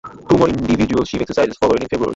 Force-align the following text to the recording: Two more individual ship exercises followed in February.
Two 0.27 0.35
more 0.35 0.49
individual 0.49 1.05
ship 1.05 1.21
exercises 1.21 1.57
followed 1.57 1.83
in 1.83 1.87
February. 1.87 2.09